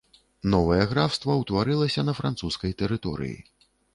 Новае 0.53 0.79
графства 0.93 1.35
ўтварылася 1.41 2.05
на 2.09 2.13
французскай 2.21 2.75
тэрыторыі. 2.83 3.37